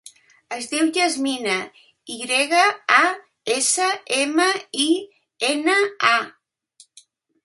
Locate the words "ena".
5.51-5.77